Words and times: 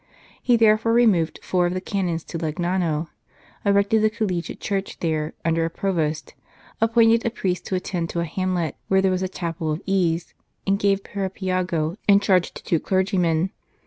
He 0.41 0.57
therefore 0.57 0.93
removed 0.93 1.39
four 1.43 1.67
of 1.67 1.75
the 1.75 1.79
Canons 1.79 2.23
to 2.23 2.39
Legnano; 2.39 3.09
erected 3.63 4.03
a 4.03 4.09
collegiate 4.09 4.59
church 4.59 4.97
there, 4.99 5.35
under 5.45 5.63
a 5.63 5.69
Provost; 5.69 6.33
appointed 6.81 7.23
a 7.23 7.29
priest 7.29 7.67
to 7.67 7.75
attend 7.75 8.09
to 8.09 8.19
a 8.19 8.25
hamlet 8.25 8.75
where 8.87 9.03
there 9.03 9.11
was 9.11 9.21
a 9.21 9.29
chapel 9.29 9.71
of 9.71 9.83
ease; 9.85 10.33
and 10.65 10.79
gave 10.79 11.03
Parabiago 11.03 11.97
in 12.07 12.19
charge 12.19 12.51
to 12.55 12.63
two 12.63 12.79
clergymen. 12.79 13.51